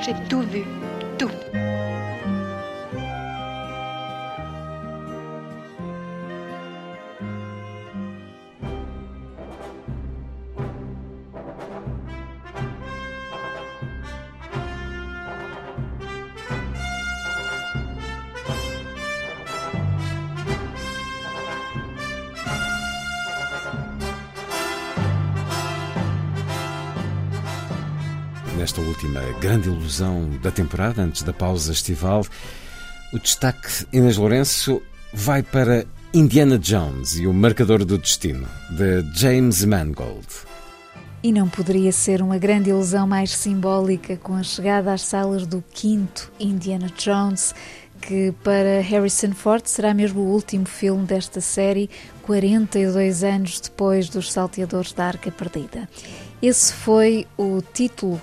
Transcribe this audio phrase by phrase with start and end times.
[0.00, 0.64] J'ai tout vu.
[1.16, 1.30] Tout.
[28.56, 32.24] Nesta última grande ilusão da temporada, antes da pausa estival,
[33.12, 39.64] o destaque Inês Lourenço vai para Indiana Jones e o Marcador do Destino, de James
[39.64, 40.26] Mangold.
[41.22, 45.64] E não poderia ser uma grande ilusão mais simbólica com a chegada às salas do
[45.72, 47.54] quinto Indiana Jones,
[48.02, 51.88] que para Harrison Ford será mesmo o último filme desta série,
[52.22, 55.88] 42 anos depois dos Salteadores da Arca Perdida.
[56.42, 58.20] Esse foi o título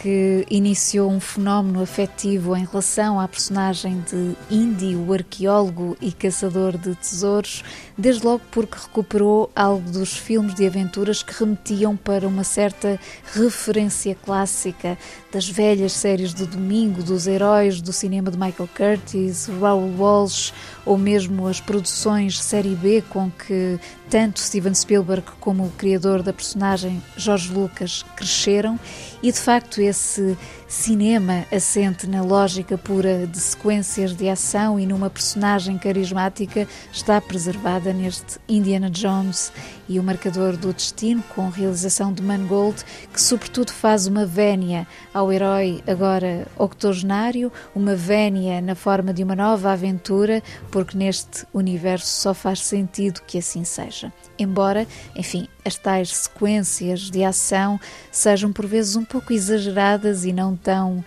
[0.00, 6.78] que iniciou um fenómeno afetivo em relação à personagem de Indy, o arqueólogo e caçador
[6.78, 7.64] de tesouros,
[7.98, 13.00] desde logo porque recuperou algo dos filmes de aventuras que remetiam para uma certa
[13.34, 14.96] referência clássica
[15.32, 20.52] das velhas séries de domingo, dos heróis do cinema de Michael Curtis, Raoul Walsh
[20.84, 26.32] ou mesmo as produções série B com que tanto Steven Spielberg como o criador da
[26.32, 28.78] personagem George Lucas cresceram
[29.22, 30.36] e de facto esse
[30.68, 37.92] cinema assente na lógica pura de sequências de ação e numa personagem carismática está preservada
[37.92, 39.52] neste Indiana Jones
[39.88, 45.32] e o Marcador do Destino, com realização de Mangold, que sobretudo faz uma vénia ao
[45.32, 52.34] herói agora octogenário, uma vénia na forma de uma nova aventura, porque neste universo só
[52.34, 54.12] faz sentido que assim seja.
[54.38, 57.80] Embora, enfim, as tais sequências de ação
[58.10, 61.04] sejam por vezes um pouco exageradas e não tão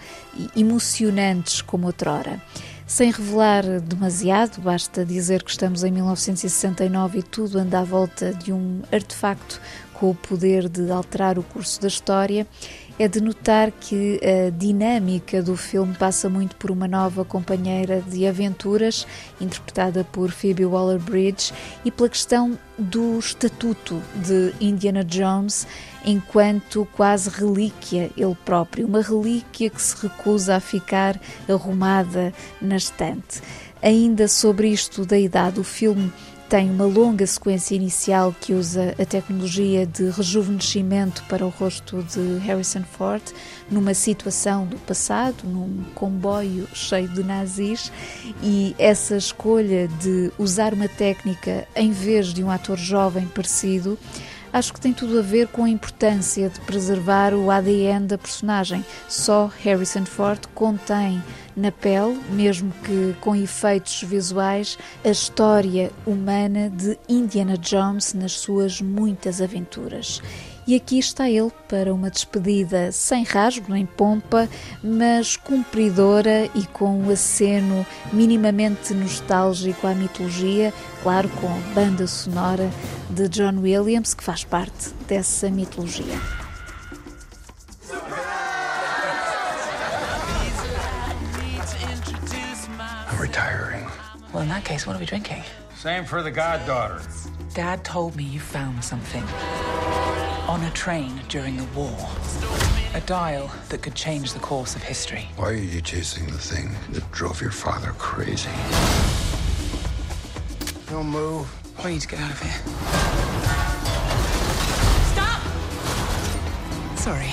[0.55, 2.41] emocionantes como outrora.
[2.89, 8.51] Sem revelar demasiado, basta dizer que estamos em 1969 e tudo anda à volta de
[8.51, 9.61] um artefacto
[9.93, 12.47] com o poder de alterar o curso da história.
[12.99, 18.27] É de notar que a dinâmica do filme passa muito por uma nova companheira de
[18.27, 19.07] aventuras,
[19.39, 21.53] interpretada por Phoebe Waller-Bridge,
[21.85, 25.65] e pela questão do estatuto de Indiana Jones
[26.03, 31.17] enquanto quase relíquia ele próprio, uma relíquia que se recusa a ficar
[31.47, 33.41] arrumada na estante.
[33.81, 36.11] Ainda sobre isto da idade, o filme
[36.49, 42.39] tem uma longa sequência inicial que usa a tecnologia de rejuvenescimento para o rosto de
[42.39, 43.21] Harrison Ford,
[43.69, 47.91] numa situação do passado, num comboio cheio de nazis,
[48.41, 53.95] e essa escolha de usar uma técnica em vez de um ator jovem parecido
[54.51, 58.85] acho que tem tudo a ver com a importância de preservar o ADN da personagem.
[59.07, 61.21] Só Harrison Ford contém
[61.55, 68.81] na pele, mesmo que com efeitos visuais, a história humana de Indiana Jones nas suas
[68.81, 70.21] muitas aventuras.
[70.69, 74.47] E aqui está ele para uma despedida sem rasgo nem pompa,
[74.83, 80.71] mas cumpridora e com um aceno minimamente nostálgico à mitologia,
[81.01, 82.69] claro, com a banda sonora
[83.09, 86.21] de John Williams, que faz parte dessa mitologia.
[93.09, 93.87] I'm retiring.
[94.31, 95.43] Well, in that case, what are we drinking?
[95.75, 97.01] Same for the goddaughter.
[97.55, 99.23] Dad told me you found something
[100.49, 101.95] on a train during the war.
[102.95, 105.29] A dial that could change the course of history.
[105.35, 108.49] Why are you chasing the thing that drove your father crazy?
[110.89, 111.47] Don't move.
[111.77, 112.59] I need to get out of here.
[115.13, 115.41] Stop!
[116.97, 117.31] Sorry.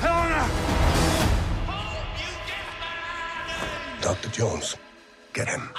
[0.00, 0.50] Helena!
[4.02, 4.28] Dr.
[4.30, 4.76] Jones,
[5.32, 5.70] get him.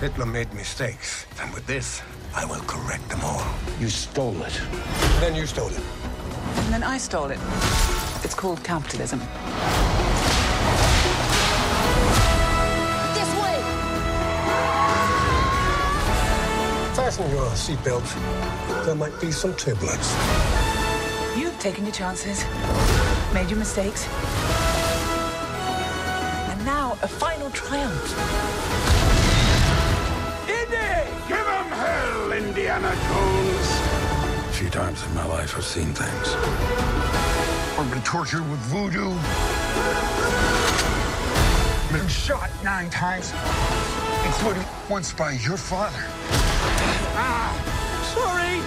[0.00, 2.00] Hitler made mistakes, and with this,
[2.34, 3.44] I will correct them all.
[3.78, 4.58] You stole it.
[5.20, 5.82] Then you stole it.
[6.56, 7.38] And then I stole it.
[8.24, 9.18] It's called capitalism.
[13.12, 13.60] This way!
[16.94, 18.86] Fasten your seatbelts.
[18.86, 20.16] There might be some turbulence.
[21.36, 22.42] You've taken your chances,
[23.34, 24.08] made your mistakes.
[26.48, 28.69] And now a final triumph.
[32.70, 33.68] Indiana Jones!
[34.48, 36.34] A few times in my life, I've seen things.
[37.76, 39.10] I've been tortured with voodoo.
[41.92, 43.32] Been shot nine times,
[44.24, 46.04] including once by your father.
[47.18, 47.50] Ah,
[48.14, 48.62] sorry!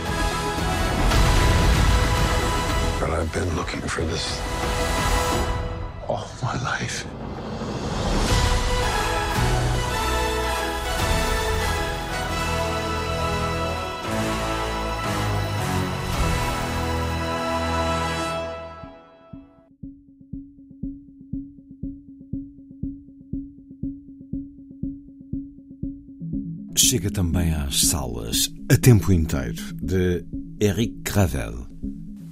[3.00, 4.38] But I've been looking for this
[6.10, 7.06] all my life.
[26.76, 30.26] Chega também às salas a tempo inteiro de
[30.60, 31.68] Eric Gravel.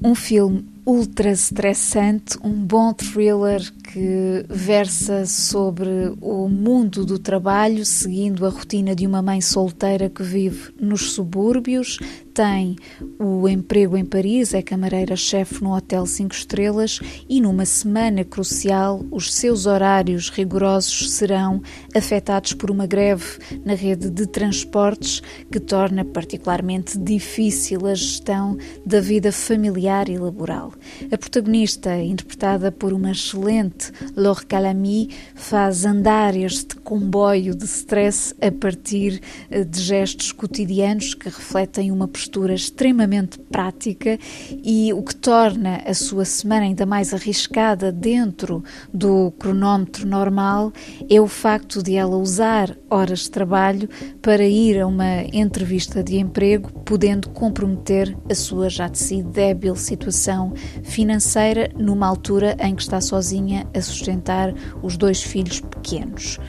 [0.03, 5.89] Um filme ultra estressante, um bom thriller que versa sobre
[6.19, 11.99] o mundo do trabalho, seguindo a rotina de uma mãe solteira que vive nos subúrbios,
[12.33, 12.75] tem
[13.19, 19.33] o emprego em Paris, é camareira-chefe no Hotel 5 Estrelas e numa semana crucial os
[19.33, 21.61] seus horários rigorosos serão
[21.95, 29.01] afetados por uma greve na rede de transportes que torna particularmente difícil a gestão da
[29.01, 30.73] vida familiar e laboral.
[31.11, 38.51] A protagonista, interpretada por uma excelente Laure Calamy, faz andar este comboio de stress a
[38.51, 44.17] partir eh, de gestos cotidianos que refletem uma postura extremamente prática
[44.63, 48.63] e o que torna a sua semana ainda mais arriscada dentro
[48.93, 50.71] do cronómetro normal
[51.09, 53.89] é o facto de ela usar horas de trabalho
[54.21, 59.75] para ir a uma entrevista de emprego, podendo comprometer a sua já de si débil
[59.75, 60.53] situação
[60.83, 66.39] financeira numa altura em que está sozinha a sustentar os dois filhos pequenos.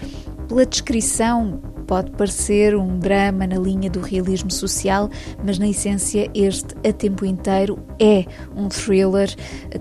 [0.49, 5.11] Pela descrição, pode parecer um drama na linha do realismo social,
[5.44, 8.25] mas na essência este a tempo inteiro é
[8.56, 9.34] um thriller,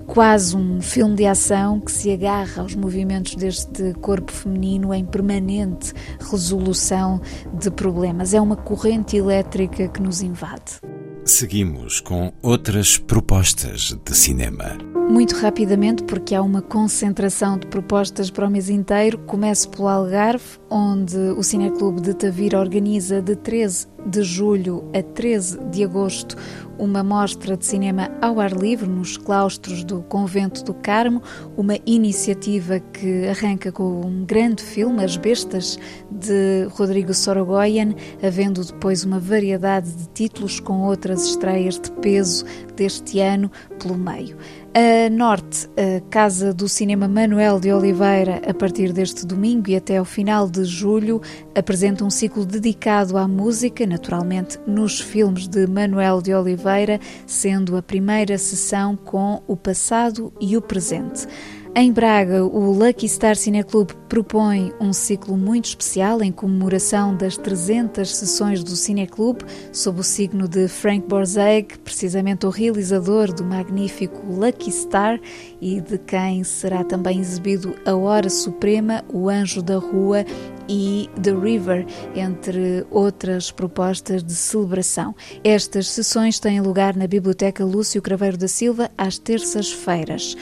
[0.07, 5.93] quase um filme de ação que se agarra aos movimentos deste corpo feminino em permanente
[6.19, 7.21] resolução
[7.53, 8.33] de problemas.
[8.33, 10.81] É uma corrente elétrica que nos invade.
[11.23, 14.77] Seguimos com outras propostas de cinema.
[15.07, 20.59] Muito rapidamente, porque há uma concentração de propostas para o mês inteiro, começo pelo Algarve,
[20.69, 26.35] onde o Cineclube de Tavira organiza de 13 de julho a 13 de agosto
[26.81, 31.21] uma mostra de cinema ao ar livre nos claustros do Convento do Carmo,
[31.55, 35.77] uma iniciativa que arranca com um grande filme, As Bestas,
[36.09, 42.45] de Rodrigo Sorogoyen, havendo depois uma variedade de títulos com outras estreias de peso
[42.75, 44.35] deste ano pelo meio.
[44.73, 49.97] A Norte, a Casa do Cinema Manuel de Oliveira, a partir deste domingo e até
[49.97, 51.21] ao final de julho,
[51.53, 57.81] apresenta um ciclo dedicado à música, naturalmente nos filmes de Manuel de Oliveira, sendo a
[57.81, 61.27] primeira sessão com o passado e o presente.
[61.73, 68.13] Em Braga, o Lucky Star Cineclube propõe um ciclo muito especial em comemoração das 300
[68.13, 74.69] sessões do Cineclube, sob o signo de Frank Borzage, precisamente o realizador do magnífico Lucky
[74.69, 75.17] Star
[75.61, 80.25] e de quem será também exibido A Hora Suprema, O Anjo da Rua
[80.67, 85.15] e The River, entre outras propostas de celebração.
[85.41, 90.35] Estas sessões têm lugar na Biblioteca Lúcio Craveiro da Silva às terças-feiras.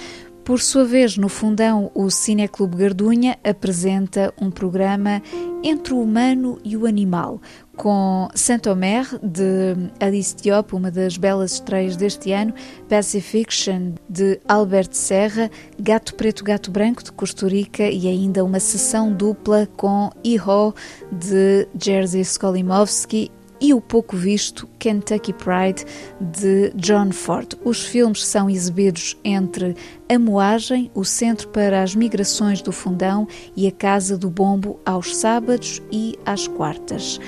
[0.50, 5.22] Por sua vez, no fundão, o Cineclube Gardunha apresenta um programa
[5.62, 7.40] entre o humano e o animal,
[7.78, 12.52] com Saint-Omer, de Alice Diop, uma das belas estreias deste ano,
[12.90, 19.70] Pacifiction, de Albert Serra, Gato Preto, Gato Branco, de Costurica e ainda uma sessão dupla
[19.78, 20.74] com Iho,
[21.12, 23.30] de Jerzy Skolimowski
[23.62, 25.86] e o pouco visto Kentucky Pride
[26.20, 27.56] de John Ford.
[27.64, 29.76] Os filmes são exibidos entre
[30.08, 35.16] a Moagem, o Centro para as Migrações do Fundão e a Casa do Bombo aos
[35.16, 37.20] sábados e às quartas.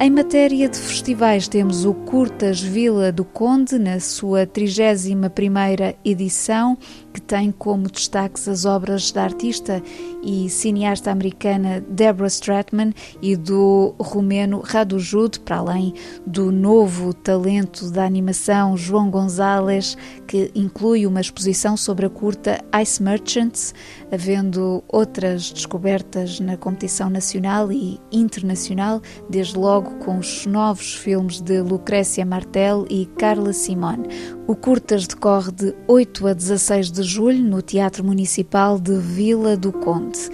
[0.00, 6.78] Em matéria de festivais, temos o Curtas Vila do Conde, na sua 31ª edição,
[7.12, 9.82] que tem como destaques as obras da artista
[10.22, 15.92] e cineasta americana Deborah Stratman e do romeno Radu Jude, para além
[16.24, 19.96] do novo talento da animação João Gonzalez,
[20.28, 23.74] que inclui uma exposição sobre a curta Ice Merchants,
[24.12, 31.60] havendo outras descobertas na competição nacional e internacional, desde logo com os novos filmes de
[31.60, 34.08] Lucrécia Martel e Carla Simone.
[34.46, 39.72] O Curtas decorre de 8 a 16 de julho no Teatro Municipal de Vila do
[39.72, 40.30] Conde.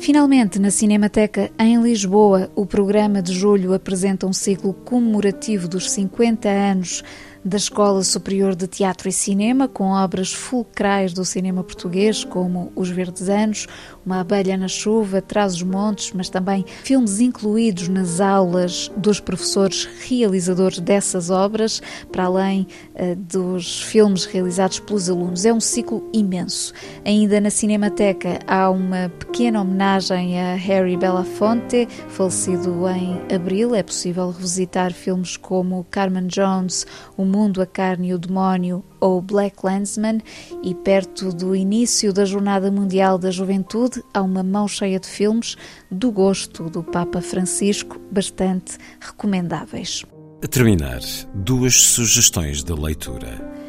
[0.00, 6.48] Finalmente, na Cinemateca em Lisboa, o programa de julho apresenta um ciclo comemorativo dos 50
[6.48, 7.02] anos
[7.44, 12.88] da Escola Superior de Teatro e Cinema, com obras fulcrais do cinema português, como Os
[12.90, 13.66] Verdes Anos,
[14.10, 19.88] Uma Abelha na Chuva, Traz os Montes, mas também filmes incluídos nas aulas dos professores
[20.04, 25.44] realizadores dessas obras, para além uh, dos filmes realizados pelos alunos.
[25.44, 26.74] É um ciclo imenso.
[27.04, 33.76] Ainda na Cinemateca há uma pequena homenagem a Harry Belafonte, falecido em abril.
[33.76, 36.84] É possível revisitar filmes como Carmen Jones,
[37.16, 40.20] O Mundo, a Carne e o Demónio ou Black Landsman,
[40.62, 45.56] e perto do início da Jornada Mundial da Juventude, há uma mão cheia de filmes
[45.90, 50.04] do gosto do Papa Francisco, bastante recomendáveis.
[50.42, 51.00] A terminar,
[51.34, 53.59] duas sugestões de leitura.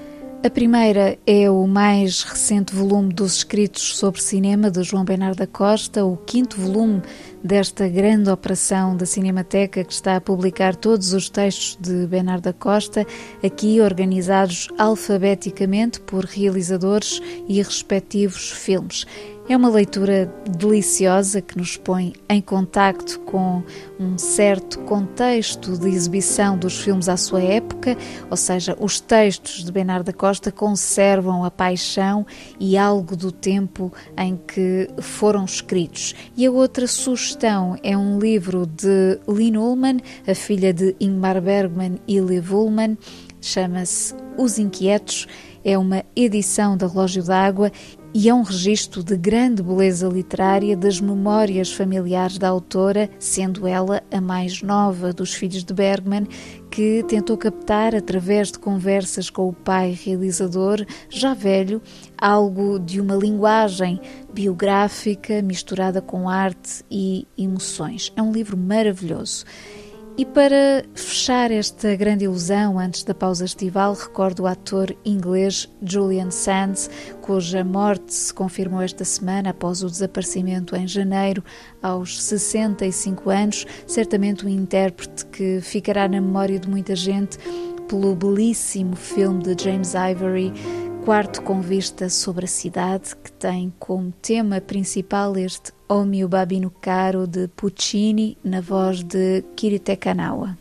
[0.44, 5.46] A primeira é o mais recente volume dos escritos sobre cinema de João Bernardo da
[5.46, 7.04] Costa, o quinto volume
[7.44, 12.54] desta grande operação da Cinemateca que está a publicar todos os textos de Bernardo da
[12.54, 13.06] Costa,
[13.44, 19.06] aqui organizados alfabeticamente por realizadores e respectivos filmes.
[19.52, 23.62] É uma leitura deliciosa que nos põe em contacto com
[24.00, 27.98] um certo contexto de exibição dos filmes à sua época,
[28.30, 32.26] ou seja, os textos de Bernardo da Costa conservam a paixão
[32.62, 36.16] e algo do tempo em que foram escritos.
[36.38, 42.00] E a outra sugestão é um livro de Lynn Ullman, a filha de Ingmar Bergman
[42.08, 42.98] e Liv Ullman,
[43.42, 45.28] chama-se Os Inquietos
[45.64, 47.72] é uma edição da Relógio d'Água
[48.14, 54.04] e é um registro de grande beleza literária das memórias familiares da autora, sendo ela
[54.12, 56.28] a mais nova dos filhos de Bergman,
[56.70, 61.82] que tentou captar, através de conversas com o pai realizador, já velho,
[62.18, 64.00] algo de uma linguagem
[64.34, 68.12] biográfica misturada com arte e emoções.
[68.16, 69.46] É um livro maravilhoso.
[70.18, 76.30] E para fechar esta grande ilusão antes da pausa estival, recordo o ator inglês Julian
[76.30, 76.90] Sands,
[77.22, 81.42] cuja morte se confirmou esta semana após o desaparecimento em janeiro,
[81.82, 83.66] aos 65 anos.
[83.88, 87.38] Certamente um intérprete que ficará na memória de muita gente
[87.88, 90.54] pelo belíssimo filme de James Ivory
[91.06, 96.70] quarto com vista sobre a cidade, que tem como tema principal este O mio babino
[96.70, 100.61] caro de Puccini, na voz de Kirite Kanawa.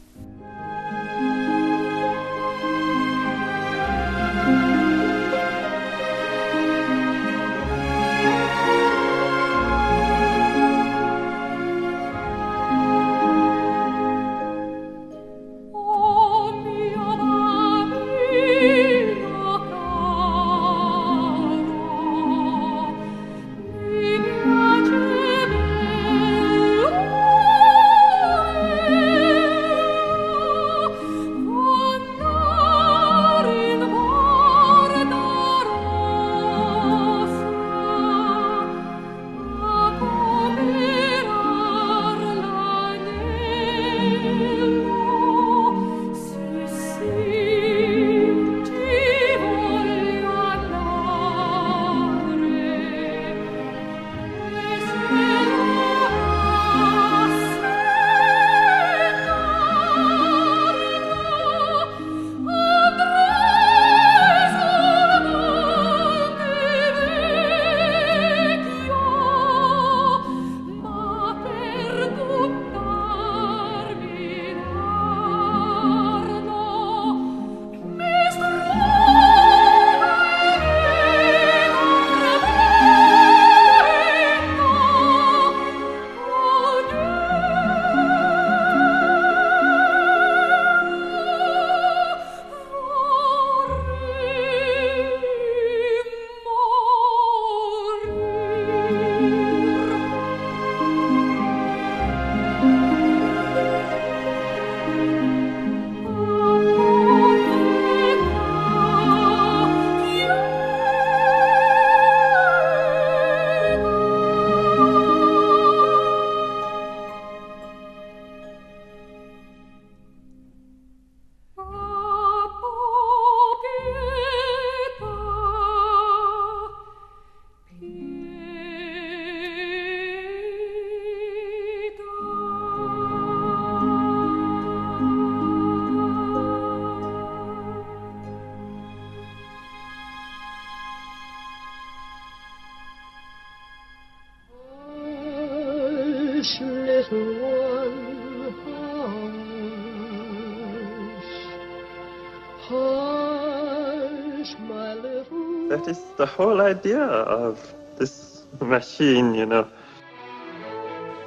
[155.80, 157.58] That is the whole idea of
[157.98, 159.66] this machine, you know.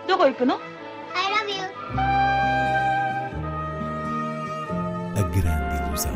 [0.07, 0.59] どこ行くの
[1.14, 1.64] I love you.
[5.16, 6.12] A grande ilusão.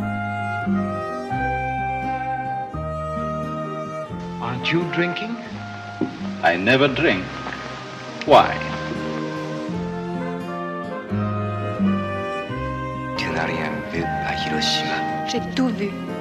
[4.40, 5.36] Aren't you drinking?
[6.42, 7.24] I never drink.
[8.26, 8.56] Why?
[13.18, 15.26] Tu n'as rien vu à Hiroshima.
[15.28, 15.88] J'ai tout vu.
[15.88, 16.15] Tout.